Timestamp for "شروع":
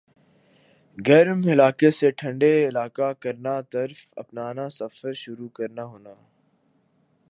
5.13-5.49